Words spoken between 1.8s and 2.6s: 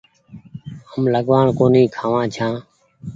کآوآن ڇآن